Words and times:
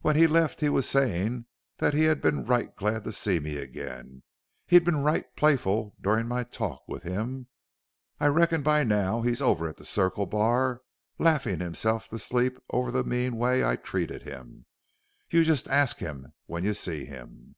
When 0.00 0.16
he 0.16 0.26
left 0.26 0.58
he 0.58 0.68
was 0.68 0.88
sayin' 0.88 1.46
that 1.78 1.94
he'd 1.94 2.20
be 2.20 2.30
right 2.30 2.74
glad 2.74 3.04
to 3.04 3.12
see 3.12 3.38
me 3.38 3.56
again 3.58 4.24
he'd 4.66 4.82
been 4.84 5.04
right 5.04 5.26
playful 5.36 5.94
durin' 6.00 6.26
my 6.26 6.42
talk 6.42 6.82
with 6.88 7.04
him. 7.04 7.46
I 8.18 8.26
reckon 8.26 8.64
by 8.64 8.82
now 8.82 9.20
he's 9.20 9.40
over 9.40 9.68
at 9.68 9.76
the 9.76 9.84
Circle 9.84 10.26
Bar 10.26 10.80
laffin' 11.20 11.60
hisself 11.60 12.08
to 12.08 12.18
sleep 12.18 12.58
over 12.70 12.90
the 12.90 13.04
mean 13.04 13.36
way 13.36 13.64
I 13.64 13.76
treated 13.76 14.24
him. 14.24 14.66
You 15.30 15.44
just 15.44 15.68
ast 15.68 16.00
him 16.00 16.32
when 16.46 16.64
you 16.64 16.74
see 16.74 17.04
him." 17.04 17.54